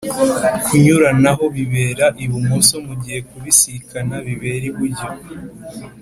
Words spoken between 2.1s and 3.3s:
ibumoso ,mugihe